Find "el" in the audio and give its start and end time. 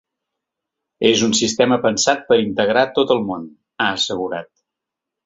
3.17-3.21